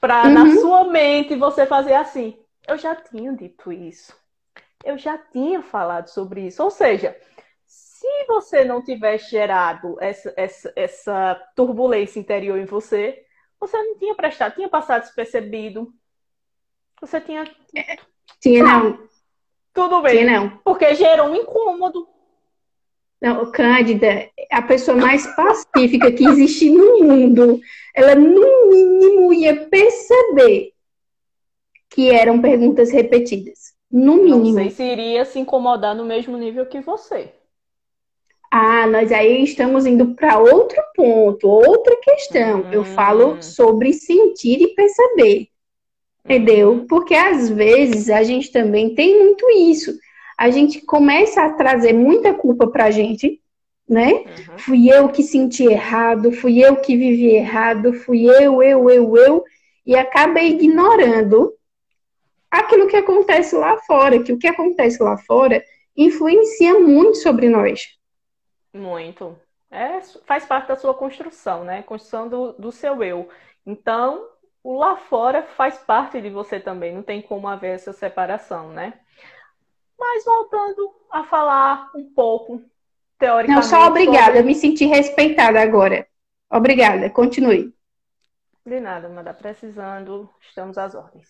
Para 0.01 0.25
uhum. 0.25 0.33
na 0.33 0.61
sua 0.61 0.85
mente 0.85 1.37
você 1.37 1.65
fazer 1.65 1.95
assim: 1.95 2.37
eu 2.67 2.77
já 2.77 2.97
tinha 2.97 3.33
dito 3.33 3.73
isso. 3.73 4.13
Eu 4.85 4.99
já 4.99 5.17
tinha 5.17 5.63
falado 5.63 6.09
sobre 6.09 6.41
isso. 6.49 6.61
Ou 6.63 6.71
seja, 6.71 7.17
se 8.03 8.27
você 8.27 8.65
não 8.65 8.83
tivesse 8.83 9.31
gerado 9.31 9.97
essa, 10.01 10.35
essa, 10.37 10.73
essa 10.75 11.41
turbulência 11.55 12.19
interior 12.19 12.59
em 12.59 12.65
você, 12.65 13.25
você 13.61 13.81
não 13.81 13.97
tinha 13.97 14.13
prestado, 14.17 14.57
tinha 14.57 14.69
passado 14.69 15.03
despercebido. 15.03 15.95
Você 17.01 17.21
tinha. 17.21 17.45
Tinha 18.41 18.65
não. 18.65 18.99
Tudo 19.73 20.03
bem. 20.03 20.19
Tinha 20.19 20.41
não. 20.41 20.59
Porque 20.65 20.97
gerou 20.97 21.29
um 21.29 21.37
incômodo. 21.37 22.09
Não, 23.21 23.53
Cândida, 23.53 24.29
a 24.51 24.63
pessoa 24.63 24.97
mais 24.97 25.25
pacífica 25.37 26.11
que 26.11 26.27
existe 26.27 26.71
no 26.71 27.05
mundo, 27.05 27.61
ela 27.95 28.17
no 28.17 28.69
mínimo 28.69 29.33
ia 29.33 29.65
perceber 29.67 30.73
que 31.89 32.11
eram 32.11 32.43
perguntas 32.43 32.91
repetidas. 32.91 33.77
No 33.89 34.17
mínimo. 34.17 34.47
Não 34.47 34.55
sei 34.55 34.71
se 34.71 34.83
iria 34.83 35.25
se 35.25 35.39
incomodar 35.39 35.95
no 35.95 36.05
mesmo 36.05 36.37
nível 36.37 36.67
que 36.67 36.81
você. 36.81 37.33
Ah, 38.55 38.87
nós 38.87 39.11
aí 39.11 39.43
estamos 39.43 39.87
indo 39.87 40.15
para 40.15 40.39
outro 40.39 40.77
ponto, 40.95 41.49
outra 41.49 41.97
questão. 41.97 42.61
Hum. 42.61 42.71
Eu 42.71 42.85
falo 42.85 43.33
hum. 43.33 43.41
sobre 43.41 43.95
sentir 43.95 44.61
e 44.61 44.75
perceber. 44.75 45.49
Entendeu? 46.23 46.73
Uhum. 46.73 46.87
Porque 46.87 47.15
às 47.15 47.49
vezes 47.49 48.11
a 48.11 48.23
gente 48.23 48.53
também 48.53 48.95
tem 48.95 49.19
muito 49.19 49.49
isso. 49.51 49.99
A 50.39 50.51
gente 50.51 50.83
começa 50.83 51.43
a 51.43 51.55
trazer 51.55 51.95
muita 51.95 52.35
culpa 52.35 52.67
pra 52.67 52.91
gente, 52.91 53.41
né? 53.89 54.13
Uhum. 54.13 54.59
Fui 54.59 54.93
eu 54.93 55.09
que 55.09 55.23
senti 55.23 55.65
errado, 55.65 56.31
fui 56.31 56.63
eu 56.63 56.77
que 56.77 56.95
vivi 56.95 57.35
errado, 57.35 57.95
fui 57.95 58.27
eu, 58.27 58.63
eu, 58.63 58.91
eu, 58.91 59.17
eu, 59.17 59.45
e 59.87 59.97
acaba 59.97 60.43
ignorando 60.43 61.55
aquilo 62.51 62.87
que 62.87 62.97
acontece 62.97 63.57
lá 63.57 63.79
fora, 63.79 64.23
que 64.23 64.33
o 64.33 64.39
que 64.39 64.47
acontece 64.47 65.03
lá 65.03 65.17
fora 65.17 65.65
influencia 65.97 66.79
muito 66.79 67.17
sobre 67.17 67.49
nós. 67.49 67.81
Muito. 68.73 69.39
É, 69.71 70.01
faz 70.27 70.45
parte 70.45 70.69
da 70.69 70.77
sua 70.77 70.95
construção, 70.95 71.65
né? 71.65 71.83
Construção 71.83 72.29
do, 72.29 72.53
do 72.53 72.71
seu 72.71 73.03
eu. 73.03 73.29
Então, 73.65 74.29
o 74.63 74.79
lá 74.79 74.97
fora 74.97 75.43
faz 75.43 75.79
parte 75.79 76.21
de 76.21 76.31
você 76.31 76.61
também, 76.61 76.95
não 76.95 77.03
tem 77.03 77.23
como 77.23 77.49
haver 77.49 77.75
essa 77.75 77.93
separação, 77.93 78.71
né? 78.71 79.01
Mas 79.99 80.25
voltando 80.25 80.95
a 81.11 81.25
falar 81.25 81.91
um 81.95 82.13
pouco, 82.13 82.63
teoricamente. 83.19 83.55
Não, 83.55 83.63
só 83.63 83.87
obrigada, 83.87 84.25
sobre... 84.27 84.41
eu 84.41 84.45
me 84.45 84.55
senti 84.55 84.85
respeitada 84.85 85.61
agora. 85.61 86.07
Obrigada, 86.51 87.09
continue. 87.09 87.75
De 88.65 88.79
nada, 88.79 89.09
Manda, 89.09 89.33
precisando, 89.33 90.29
estamos 90.41 90.77
às 90.79 90.95
ordens. 90.95 91.29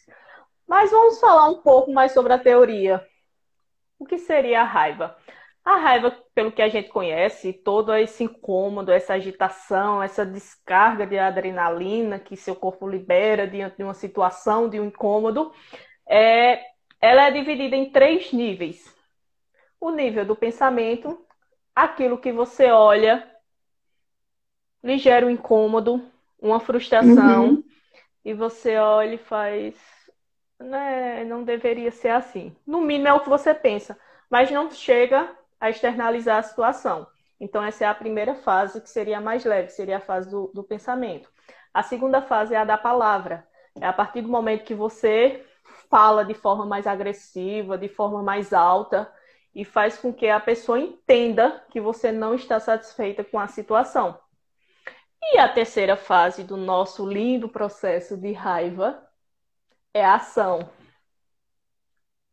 Mas 0.66 0.90
vamos 0.90 1.20
falar 1.20 1.48
um 1.48 1.62
pouco 1.62 1.92
mais 1.92 2.12
sobre 2.12 2.32
a 2.32 2.38
teoria. 2.38 3.06
O 3.98 4.04
que 4.04 4.18
seria 4.18 4.62
a 4.62 4.64
raiva? 4.64 5.16
A 5.64 5.76
raiva, 5.76 6.10
pelo 6.34 6.50
que 6.50 6.60
a 6.60 6.68
gente 6.68 6.88
conhece, 6.88 7.52
todo 7.52 7.94
esse 7.94 8.24
incômodo, 8.24 8.90
essa 8.90 9.14
agitação, 9.14 10.02
essa 10.02 10.26
descarga 10.26 11.06
de 11.06 11.16
adrenalina 11.16 12.18
que 12.18 12.36
seu 12.36 12.56
corpo 12.56 12.88
libera 12.88 13.46
diante 13.46 13.76
de 13.76 13.84
uma 13.84 13.94
situação, 13.94 14.68
de 14.68 14.80
um 14.80 14.86
incômodo, 14.86 15.52
é, 16.04 16.64
ela 17.00 17.28
é 17.28 17.30
dividida 17.30 17.76
em 17.76 17.90
três 17.90 18.32
níveis. 18.32 18.92
O 19.80 19.90
nível 19.90 20.24
do 20.24 20.34
pensamento, 20.34 21.24
aquilo 21.74 22.18
que 22.18 22.32
você 22.32 22.72
olha, 22.72 23.30
lhe 24.82 24.98
gera 24.98 25.24
um 25.24 25.30
incômodo, 25.30 26.04
uma 26.40 26.58
frustração, 26.58 27.50
uhum. 27.50 27.64
e 28.24 28.34
você 28.34 28.76
olha 28.78 29.14
e 29.14 29.18
faz, 29.18 29.76
né, 30.58 31.22
não 31.22 31.44
deveria 31.44 31.92
ser 31.92 32.08
assim. 32.08 32.56
No 32.66 32.80
mínimo 32.80 33.06
é 33.06 33.12
o 33.12 33.20
que 33.20 33.28
você 33.28 33.54
pensa, 33.54 33.96
mas 34.28 34.50
não 34.50 34.68
chega 34.68 35.40
a 35.62 35.70
externalizar 35.70 36.38
a 36.38 36.42
situação. 36.42 37.06
Então, 37.38 37.62
essa 37.62 37.84
é 37.84 37.86
a 37.86 37.94
primeira 37.94 38.34
fase, 38.34 38.80
que 38.80 38.90
seria 38.90 39.20
mais 39.20 39.44
leve, 39.44 39.68
seria 39.68 39.98
a 39.98 40.00
fase 40.00 40.28
do, 40.28 40.50
do 40.52 40.64
pensamento. 40.64 41.30
A 41.72 41.84
segunda 41.84 42.20
fase 42.20 42.52
é 42.52 42.58
a 42.58 42.64
da 42.64 42.76
palavra. 42.76 43.46
É 43.80 43.86
a 43.86 43.92
partir 43.92 44.22
do 44.22 44.28
momento 44.28 44.64
que 44.64 44.74
você 44.74 45.46
fala 45.88 46.24
de 46.24 46.34
forma 46.34 46.66
mais 46.66 46.84
agressiva, 46.84 47.78
de 47.78 47.88
forma 47.88 48.24
mais 48.24 48.52
alta, 48.52 49.08
e 49.54 49.64
faz 49.64 49.96
com 49.96 50.12
que 50.12 50.28
a 50.28 50.40
pessoa 50.40 50.80
entenda 50.80 51.64
que 51.70 51.80
você 51.80 52.10
não 52.10 52.34
está 52.34 52.58
satisfeita 52.58 53.22
com 53.22 53.38
a 53.38 53.46
situação. 53.46 54.18
E 55.22 55.38
a 55.38 55.48
terceira 55.48 55.96
fase 55.96 56.42
do 56.42 56.56
nosso 56.56 57.06
lindo 57.06 57.48
processo 57.48 58.16
de 58.16 58.32
raiva 58.32 59.00
é 59.94 60.04
a 60.04 60.16
ação, 60.16 60.68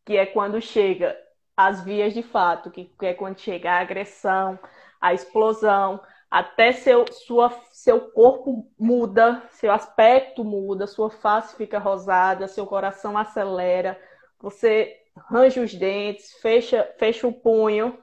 que 0.04 0.18
é 0.18 0.26
quando 0.26 0.60
chega 0.60 1.16
as 1.60 1.82
vias 1.82 2.14
de 2.14 2.24
fato, 2.24 2.72
que 2.72 2.90
é 3.02 3.14
quando 3.14 3.38
chega 3.38 3.70
a 3.70 3.82
agressão, 3.82 4.58
a 5.02 5.14
explosão, 5.14 6.02
até 6.32 6.72
seu, 6.72 7.06
sua, 7.12 7.52
seu 7.74 8.00
corpo 8.12 8.66
muda, 8.80 9.44
seu 9.50 9.70
aspecto 9.70 10.42
muda, 10.46 10.88
sua 10.88 11.10
face 11.10 11.58
fica 11.58 11.78
rosada, 11.78 12.48
seu 12.48 12.66
coração 12.66 13.18
acelera, 13.18 14.00
você 14.40 14.96
range 15.30 15.60
os 15.60 15.74
dentes, 15.74 16.32
fecha, 16.42 16.90
fecha 16.98 17.28
o 17.28 17.34
punho. 17.34 18.00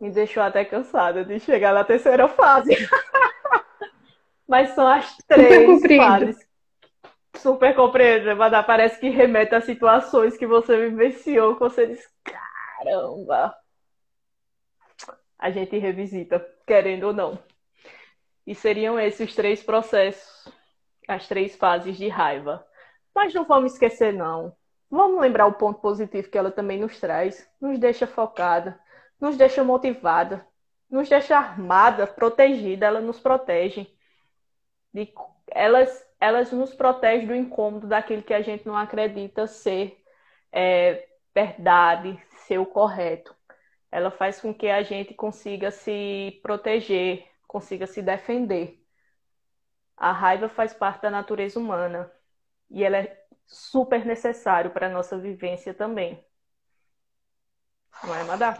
Me 0.00 0.10
deixou 0.10 0.40
até 0.40 0.64
cansada 0.64 1.24
de 1.24 1.40
chegar 1.40 1.74
na 1.74 1.82
terceira 1.82 2.28
fase. 2.28 2.76
Mas 4.46 4.70
são 4.70 4.86
as 4.86 5.16
três 5.26 5.82
fases 5.96 6.47
super 7.38 7.74
compreendo, 7.74 8.36
mas 8.36 8.66
parece 8.66 9.00
que 9.00 9.08
remete 9.08 9.54
a 9.54 9.60
situações 9.60 10.36
que 10.36 10.46
você 10.46 10.88
vivenciou, 10.88 11.54
que 11.54 11.60
você 11.60 11.86
diz, 11.86 12.06
caramba. 12.24 13.54
A 15.38 15.50
gente 15.50 15.78
revisita, 15.78 16.44
querendo 16.66 17.08
ou 17.08 17.12
não. 17.12 17.38
E 18.46 18.54
seriam 18.54 18.98
esses 18.98 19.28
os 19.28 19.34
três 19.34 19.62
processos, 19.62 20.52
as 21.06 21.28
três 21.28 21.54
fases 21.54 21.96
de 21.96 22.08
raiva. 22.08 22.66
Mas 23.14 23.32
não 23.34 23.44
vamos 23.44 23.72
esquecer, 23.72 24.12
não. 24.12 24.56
Vamos 24.90 25.20
lembrar 25.20 25.46
o 25.46 25.52
ponto 25.52 25.80
positivo 25.80 26.30
que 26.30 26.38
ela 26.38 26.50
também 26.50 26.80
nos 26.80 26.98
traz. 26.98 27.48
Nos 27.60 27.78
deixa 27.78 28.06
focada, 28.06 28.80
nos 29.20 29.36
deixa 29.36 29.62
motivada, 29.62 30.46
nos 30.90 31.08
deixa 31.08 31.36
armada, 31.36 32.06
protegida. 32.06 32.86
Ela 32.86 33.00
nos 33.00 33.20
protege. 33.20 33.86
De, 34.92 35.12
elas 35.50 36.07
elas 36.20 36.50
nos 36.52 36.74
protegem 36.74 37.26
do 37.26 37.34
incômodo 37.34 37.86
daquilo 37.86 38.22
que 38.22 38.34
a 38.34 38.42
gente 38.42 38.66
não 38.66 38.76
acredita 38.76 39.46
ser 39.46 40.02
é, 40.52 41.06
verdade, 41.34 42.20
ser 42.46 42.58
o 42.58 42.66
correto. 42.66 43.34
Ela 43.90 44.10
faz 44.10 44.40
com 44.40 44.52
que 44.52 44.68
a 44.68 44.82
gente 44.82 45.14
consiga 45.14 45.70
se 45.70 46.40
proteger, 46.42 47.26
consiga 47.46 47.86
se 47.86 48.02
defender. 48.02 48.82
A 49.96 50.12
raiva 50.12 50.48
faz 50.48 50.74
parte 50.74 51.02
da 51.02 51.10
natureza 51.10 51.58
humana 51.58 52.10
e 52.70 52.84
ela 52.84 52.98
é 52.98 53.24
super 53.46 54.04
necessário 54.04 54.70
para 54.70 54.86
a 54.86 54.90
nossa 54.90 55.18
vivência 55.18 55.72
também. 55.72 56.22
Não 58.04 58.14
é, 58.14 58.24
Madá? 58.24 58.56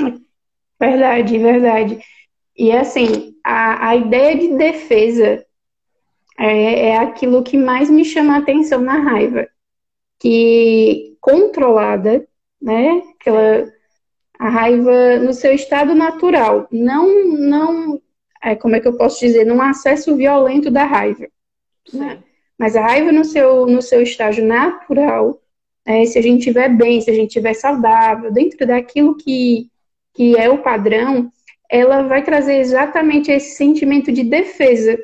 Verdade, 0.80 1.38
verdade. 1.38 2.00
E 2.56 2.72
assim, 2.72 3.38
a, 3.44 3.88
a 3.90 3.96
ideia 3.96 4.36
de 4.36 4.56
defesa 4.56 5.46
é, 6.38 6.90
é 6.90 6.96
aquilo 6.98 7.42
que 7.42 7.56
mais 7.56 7.90
me 7.90 8.04
chama 8.04 8.34
a 8.34 8.38
atenção 8.38 8.80
na 8.80 8.98
raiva. 8.98 9.48
Que 10.20 11.16
controlada, 11.20 12.26
né? 12.62 13.02
Aquela, 13.20 13.72
a 14.38 14.48
raiva 14.48 15.18
no 15.18 15.32
seu 15.32 15.52
estado 15.52 15.94
natural, 15.94 16.68
não, 16.70 17.24
não, 17.36 18.00
é, 18.42 18.54
como 18.54 18.76
é 18.76 18.80
que 18.80 18.86
eu 18.86 18.96
posso 18.96 19.18
dizer, 19.18 19.44
num 19.44 19.60
acesso 19.60 20.16
violento 20.16 20.70
da 20.70 20.84
raiva. 20.84 21.26
Né? 21.92 22.22
Mas 22.56 22.76
a 22.76 22.82
raiva 22.82 23.10
no 23.10 23.24
seu, 23.24 23.66
no 23.66 23.82
seu 23.82 24.02
estágio 24.02 24.44
natural, 24.44 25.40
é, 25.84 26.04
se 26.04 26.18
a 26.18 26.22
gente 26.22 26.40
estiver 26.40 26.68
bem, 26.68 27.00
se 27.00 27.10
a 27.10 27.14
gente 27.14 27.28
estiver 27.28 27.54
saudável, 27.54 28.32
dentro 28.32 28.64
daquilo 28.66 29.16
que, 29.16 29.70
que 30.14 30.36
é 30.36 30.48
o 30.48 30.58
padrão, 30.58 31.32
ela 31.68 32.02
vai 32.02 32.22
trazer 32.22 32.58
exatamente 32.58 33.30
esse 33.30 33.56
sentimento 33.56 34.12
de 34.12 34.22
defesa, 34.22 34.98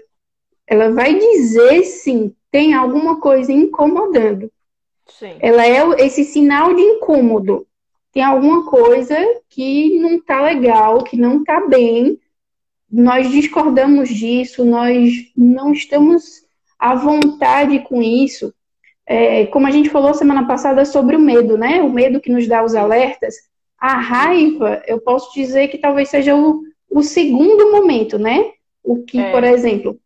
ela 0.67 0.91
vai 0.91 1.19
dizer 1.19 1.85
sim, 1.85 2.35
tem 2.51 2.75
alguma 2.75 3.21
coisa 3.21 3.53
incomodando. 3.53 4.51
Sim. 5.07 5.37
Ela 5.41 5.67
é 5.67 6.07
esse 6.07 6.25
sinal 6.25 6.75
de 6.75 6.81
incômodo. 6.81 7.67
Tem 8.13 8.23
alguma 8.23 8.65
coisa 8.65 9.17
que 9.49 9.99
não 9.99 10.21
tá 10.21 10.41
legal, 10.41 11.03
que 11.03 11.17
não 11.17 11.43
tá 11.43 11.67
bem 11.67 12.19
nós 12.95 13.29
discordamos 13.29 14.09
disso, 14.09 14.65
nós 14.65 15.13
não 15.37 15.73
estamos 15.73 16.45
à 16.79 16.95
vontade 16.95 17.81
com 17.81 18.01
isso. 18.01 18.55
É, 19.05 19.47
como 19.47 19.67
a 19.67 19.71
gente 19.73 19.91
falou 19.91 20.15
semana 20.15 20.47
passada 20.47 20.85
sobre 20.85 21.17
o 21.17 21.21
medo, 21.21 21.59
né? 21.59 21.83
O 21.83 21.91
medo 21.91 22.21
que 22.21 22.31
nos 22.31 22.47
dá 22.47 22.65
os 22.65 22.77
alertas. 22.77 23.35
A 23.77 23.99
raiva, 23.99 24.81
eu 24.87 25.01
posso 25.01 25.35
dizer 25.35 25.69
que 25.69 25.79
talvez 25.79 26.09
seja 26.09 26.37
o, 26.37 26.63
o 26.89 27.03
segundo 27.03 27.73
momento, 27.73 28.17
né? 28.17 28.53
O 28.81 29.03
que, 29.03 29.19
é. 29.19 29.33
por 29.33 29.43
exemplo, 29.43 29.99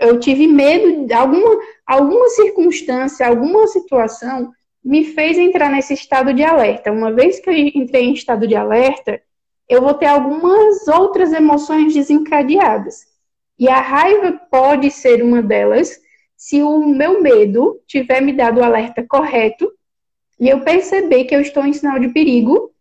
eu 0.00 0.18
tive 0.18 0.46
medo 0.46 1.06
de 1.06 1.12
alguma, 1.12 1.60
alguma 1.86 2.28
circunstância, 2.30 3.26
alguma 3.26 3.66
situação 3.66 4.50
me 4.82 5.04
fez 5.04 5.36
entrar 5.36 5.70
nesse 5.70 5.92
estado 5.92 6.32
de 6.32 6.42
alerta. 6.42 6.90
Uma 6.90 7.12
vez 7.12 7.38
que 7.38 7.50
eu 7.50 7.54
entrei 7.54 8.06
em 8.06 8.14
estado 8.14 8.46
de 8.46 8.56
alerta, 8.56 9.20
eu 9.68 9.82
vou 9.82 9.92
ter 9.92 10.06
algumas 10.06 10.88
outras 10.88 11.34
emoções 11.34 11.92
desencadeadas. 11.92 13.10
E 13.58 13.68
a 13.68 13.78
raiva 13.78 14.40
pode 14.50 14.90
ser 14.90 15.22
uma 15.22 15.42
delas, 15.42 16.00
se 16.34 16.62
o 16.62 16.86
meu 16.86 17.20
medo 17.20 17.78
tiver 17.86 18.22
me 18.22 18.32
dado 18.32 18.60
o 18.60 18.64
alerta 18.64 19.04
correto 19.06 19.70
e 20.40 20.48
eu 20.48 20.60
perceber 20.60 21.24
que 21.24 21.36
eu 21.36 21.42
estou 21.42 21.66
em 21.66 21.74
sinal 21.74 21.98
de 21.98 22.08
perigo 22.08 22.72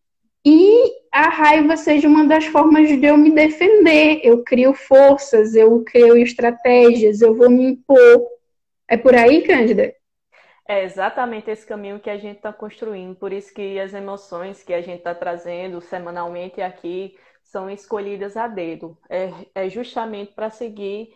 e 0.45 0.98
a 1.11 1.29
raiva 1.29 1.75
seja 1.75 2.07
uma 2.07 2.25
das 2.25 2.45
formas 2.45 2.87
de 2.87 3.05
eu 3.05 3.17
me 3.17 3.31
defender. 3.31 4.21
Eu 4.23 4.43
crio 4.43 4.73
forças, 4.73 5.55
eu 5.55 5.83
crio 5.83 6.17
estratégias, 6.17 7.21
eu 7.21 7.35
vou 7.35 7.49
me 7.49 7.63
impor. 7.63 8.27
É 8.87 8.97
por 8.97 9.15
aí, 9.15 9.41
Cândida? 9.41 9.93
É 10.67 10.83
exatamente 10.83 11.49
esse 11.49 11.65
caminho 11.65 11.99
que 11.99 12.09
a 12.09 12.17
gente 12.17 12.37
está 12.37 12.53
construindo. 12.53 13.15
Por 13.15 13.33
isso 13.33 13.53
que 13.53 13.79
as 13.79 13.93
emoções 13.93 14.63
que 14.63 14.73
a 14.73 14.81
gente 14.81 14.99
está 14.99 15.15
trazendo 15.15 15.81
semanalmente 15.81 16.61
aqui 16.61 17.17
são 17.43 17.69
escolhidas 17.69 18.37
a 18.37 18.47
dedo. 18.47 18.97
É, 19.09 19.31
é 19.55 19.69
justamente 19.69 20.33
para 20.33 20.49
seguir 20.49 21.15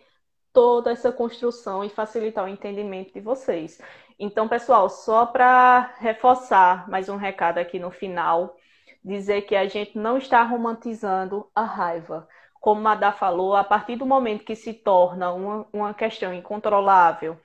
toda 0.52 0.92
essa 0.92 1.12
construção 1.12 1.84
e 1.84 1.90
facilitar 1.90 2.46
o 2.46 2.48
entendimento 2.48 3.14
de 3.14 3.20
vocês. 3.20 3.80
Então, 4.20 4.48
pessoal, 4.48 4.90
só 4.90 5.26
para 5.26 5.96
reforçar 6.00 6.90
mais 6.90 7.10
um 7.10 7.18
recado 7.18 7.58
aqui 7.58 7.80
no 7.80 7.92
final 7.92 8.56
dizer 9.04 9.44
que 9.44 9.56
a 9.56 9.68
gente 9.68 9.98
não 9.98 10.18
está 10.18 10.44
romantizando 10.44 11.50
a 11.54 11.64
raiva. 11.64 12.28
Como 12.62 12.82
Madá 12.82 13.12
falou, 13.12 13.56
a 13.56 13.64
partir 13.64 13.98
do 13.98 14.06
momento 14.06 14.46
que 14.46 14.56
se 14.56 14.74
torna 14.74 15.34
uma, 15.34 15.68
uma 15.74 15.94
questão 15.94 16.34
incontrolável, 16.34 17.38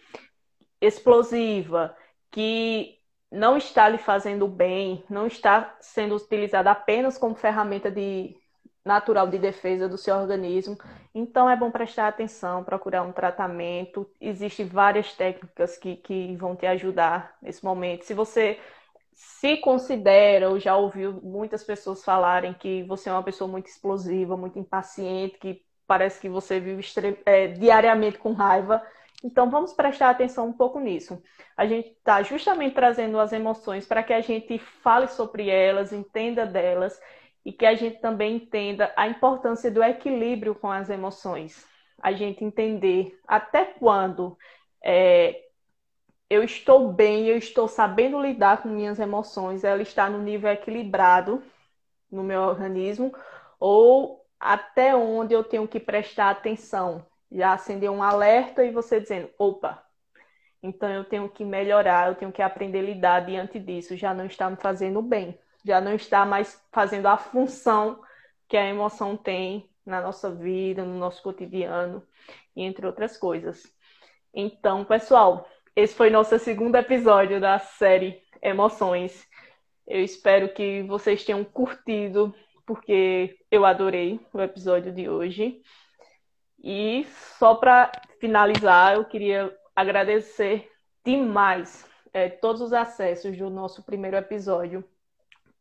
explosiva, 0.80 1.96
que 2.30 2.98
não 3.30 3.56
está 3.56 3.88
lhe 3.88 3.98
fazendo 3.98 4.46
bem, 4.46 5.04
não 5.10 5.26
está 5.26 5.76
sendo 5.80 6.14
utilizada 6.14 6.70
apenas 6.70 7.18
como 7.18 7.34
ferramenta 7.34 7.90
de 7.90 8.36
natural 8.84 9.26
de 9.26 9.38
defesa 9.38 9.88
do 9.88 9.98
seu 9.98 10.16
organismo. 10.16 10.76
Então 11.14 11.48
é 11.48 11.54
bom 11.54 11.70
prestar 11.70 12.08
atenção, 12.08 12.64
procurar 12.64 13.02
um 13.02 13.12
tratamento. 13.12 14.08
Existem 14.20 14.66
várias 14.66 15.12
técnicas 15.12 15.76
que, 15.76 15.96
que 15.96 16.34
vão 16.36 16.56
te 16.56 16.66
ajudar 16.66 17.36
nesse 17.42 17.62
momento. 17.62 18.04
Se 18.04 18.14
você 18.14 18.58
se 19.18 19.56
considera, 19.56 20.48
ou 20.48 20.60
já 20.60 20.76
ouviu 20.76 21.20
muitas 21.20 21.64
pessoas 21.64 22.04
falarem 22.04 22.54
que 22.54 22.84
você 22.84 23.08
é 23.08 23.12
uma 23.12 23.22
pessoa 23.22 23.50
muito 23.50 23.66
explosiva, 23.66 24.36
muito 24.36 24.60
impaciente, 24.60 25.38
que 25.38 25.60
parece 25.88 26.20
que 26.20 26.28
você 26.28 26.60
vive 26.60 26.86
é, 27.26 27.48
diariamente 27.48 28.16
com 28.16 28.32
raiva. 28.32 28.80
Então, 29.24 29.50
vamos 29.50 29.72
prestar 29.72 30.10
atenção 30.10 30.46
um 30.46 30.52
pouco 30.52 30.78
nisso. 30.78 31.20
A 31.56 31.66
gente 31.66 31.88
está 31.88 32.22
justamente 32.22 32.76
trazendo 32.76 33.18
as 33.18 33.32
emoções 33.32 33.84
para 33.84 34.04
que 34.04 34.12
a 34.12 34.20
gente 34.20 34.56
fale 34.56 35.08
sobre 35.08 35.50
elas, 35.50 35.92
entenda 35.92 36.46
delas 36.46 36.96
e 37.44 37.52
que 37.52 37.66
a 37.66 37.74
gente 37.74 38.00
também 38.00 38.36
entenda 38.36 38.92
a 38.96 39.08
importância 39.08 39.68
do 39.68 39.82
equilíbrio 39.82 40.54
com 40.54 40.70
as 40.70 40.88
emoções. 40.90 41.66
A 42.00 42.12
gente 42.12 42.44
entender 42.44 43.18
até 43.26 43.64
quando 43.64 44.38
é, 44.84 45.47
eu 46.30 46.42
estou 46.42 46.92
bem, 46.92 47.26
eu 47.26 47.38
estou 47.38 47.66
sabendo 47.68 48.20
lidar 48.20 48.62
com 48.62 48.68
minhas 48.68 48.98
emoções, 48.98 49.64
ela 49.64 49.82
está 49.82 50.10
no 50.10 50.18
nível 50.18 50.50
equilibrado 50.50 51.42
no 52.10 52.22
meu 52.22 52.42
organismo, 52.42 53.14
ou 53.58 54.24
até 54.38 54.94
onde 54.94 55.34
eu 55.34 55.42
tenho 55.44 55.66
que 55.66 55.80
prestar 55.80 56.30
atenção. 56.30 57.04
Já 57.30 57.52
acender 57.52 57.90
um 57.90 58.02
alerta 58.02 58.64
e 58.64 58.70
você 58.70 59.00
dizendo, 59.00 59.28
opa, 59.38 59.82
então 60.62 60.88
eu 60.90 61.04
tenho 61.04 61.28
que 61.28 61.44
melhorar, 61.44 62.08
eu 62.08 62.14
tenho 62.14 62.32
que 62.32 62.42
aprender 62.42 62.78
a 62.80 62.82
lidar 62.82 63.26
diante 63.26 63.58
disso, 63.58 63.96
já 63.96 64.14
não 64.14 64.26
está 64.26 64.48
me 64.48 64.56
fazendo 64.56 65.02
bem, 65.02 65.38
já 65.64 65.80
não 65.80 65.94
está 65.94 66.24
mais 66.24 66.62
fazendo 66.72 67.06
a 67.06 67.16
função 67.16 68.02
que 68.48 68.56
a 68.56 68.66
emoção 68.66 69.16
tem 69.16 69.68
na 69.84 70.00
nossa 70.00 70.30
vida, 70.30 70.84
no 70.84 70.98
nosso 70.98 71.22
cotidiano, 71.22 72.02
entre 72.56 72.86
outras 72.86 73.16
coisas. 73.16 73.62
Então, 74.32 74.84
pessoal, 74.84 75.46
esse 75.78 75.94
foi 75.94 76.10
nosso 76.10 76.36
segundo 76.40 76.74
episódio 76.74 77.40
da 77.40 77.56
série 77.60 78.20
Emoções. 78.42 79.24
Eu 79.86 80.02
espero 80.02 80.52
que 80.52 80.82
vocês 80.82 81.24
tenham 81.24 81.44
curtido, 81.44 82.34
porque 82.66 83.38
eu 83.48 83.64
adorei 83.64 84.18
o 84.32 84.40
episódio 84.40 84.92
de 84.92 85.08
hoje. 85.08 85.62
E 86.58 87.06
só 87.38 87.54
para 87.54 87.92
finalizar, 88.18 88.96
eu 88.96 89.04
queria 89.04 89.56
agradecer 89.76 90.68
demais 91.04 91.88
é, 92.12 92.28
todos 92.28 92.60
os 92.60 92.72
acessos 92.72 93.38
do 93.38 93.48
nosso 93.48 93.84
primeiro 93.84 94.16
episódio, 94.16 94.84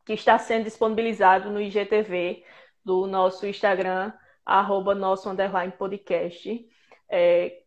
que 0.03 0.13
está 0.13 0.39
sendo 0.39 0.63
disponibilizado 0.63 1.51
no 1.51 1.61
IGTV 1.61 2.43
do 2.83 3.05
nosso 3.05 3.45
Instagram, 3.45 4.11
arroba 4.43 4.95
nosso 4.95 5.29
podcast. 5.77 6.67
É, 7.07 7.66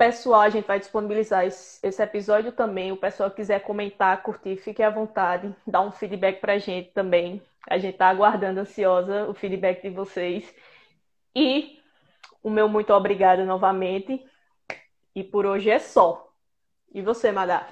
pessoal, 0.00 0.40
a 0.40 0.48
gente 0.48 0.66
vai 0.66 0.80
disponibilizar 0.80 1.44
esse, 1.44 2.02
episódio 2.02 2.52
também. 2.52 2.90
O 2.90 2.96
pessoal 2.96 3.30
quiser 3.30 3.60
comentar, 3.60 4.22
curtir, 4.22 4.56
fique 4.56 4.82
à 4.82 4.88
vontade, 4.88 5.54
dá 5.66 5.82
um 5.82 5.92
feedback 5.92 6.40
pra 6.40 6.56
gente 6.56 6.90
também. 6.92 7.42
A 7.68 7.76
gente 7.76 7.98
tá 7.98 8.08
aguardando 8.08 8.60
ansiosa 8.60 9.28
o 9.28 9.34
feedback 9.34 9.82
de 9.82 9.90
vocês. 9.90 10.54
E 11.36 11.78
o 12.42 12.48
meu 12.48 12.66
muito 12.66 12.94
obrigado 12.94 13.44
novamente. 13.44 14.24
E 15.14 15.22
por 15.22 15.44
hoje 15.44 15.68
é 15.68 15.78
só. 15.78 16.32
E 16.94 17.02
você, 17.02 17.30
Madá? 17.30 17.68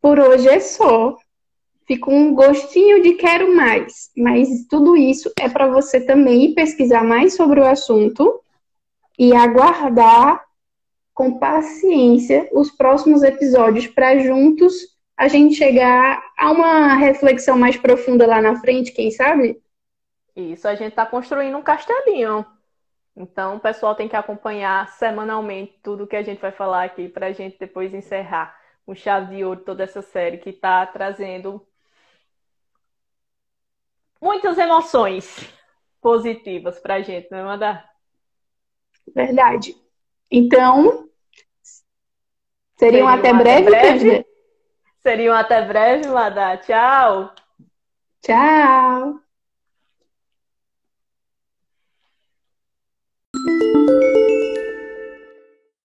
Por 0.00 0.18
hoje 0.18 0.48
é 0.48 0.58
só. 0.58 1.18
Fico 1.86 2.10
um 2.10 2.34
gostinho 2.34 3.02
de 3.02 3.12
quero 3.12 3.54
mais, 3.54 4.10
mas 4.16 4.48
tudo 4.70 4.96
isso 4.96 5.30
é 5.38 5.50
para 5.50 5.68
você 5.68 6.00
também 6.00 6.54
pesquisar 6.54 7.04
mais 7.04 7.36
sobre 7.36 7.60
o 7.60 7.66
assunto 7.66 8.40
e 9.20 9.36
aguardar 9.36 10.42
com 11.12 11.38
paciência 11.38 12.48
os 12.52 12.70
próximos 12.70 13.22
episódios 13.22 13.86
para 13.86 14.18
juntos 14.18 14.72
a 15.14 15.28
gente 15.28 15.56
chegar 15.56 16.24
a 16.38 16.50
uma 16.50 16.94
reflexão 16.94 17.58
mais 17.58 17.76
profunda 17.76 18.26
lá 18.26 18.40
na 18.40 18.58
frente, 18.58 18.92
quem 18.92 19.10
sabe? 19.10 19.62
Isso, 20.34 20.66
a 20.66 20.74
gente 20.74 20.92
está 20.92 21.04
construindo 21.04 21.54
um 21.54 21.62
castelinho. 21.62 22.46
Então, 23.14 23.56
o 23.56 23.60
pessoal 23.60 23.94
tem 23.94 24.08
que 24.08 24.16
acompanhar 24.16 24.88
semanalmente 24.92 25.78
tudo 25.82 26.06
que 26.06 26.16
a 26.16 26.22
gente 26.22 26.40
vai 26.40 26.52
falar 26.52 26.84
aqui 26.84 27.06
para 27.06 27.26
a 27.26 27.32
gente 27.32 27.58
depois 27.58 27.92
encerrar 27.92 28.58
com 28.86 28.94
chave 28.94 29.36
de 29.36 29.44
ouro 29.44 29.60
toda 29.60 29.84
essa 29.84 30.00
série 30.00 30.38
que 30.38 30.48
está 30.48 30.86
trazendo 30.86 31.60
muitas 34.18 34.56
emoções 34.56 35.52
positivas 36.00 36.80
para 36.80 36.94
a 36.94 37.02
gente, 37.02 37.30
não 37.30 37.52
é? 37.52 37.89
Verdade. 39.14 39.76
Então, 40.30 41.08
seriam, 42.76 43.06
seriam 43.06 43.08
até, 43.08 43.32
breve, 43.32 43.68
até 43.68 43.92
breve? 43.92 44.26
Seriam 45.02 45.34
até 45.34 45.62
breve, 45.62 46.08
Madá. 46.08 46.56
Tchau. 46.58 47.34
Tchau. 48.22 49.20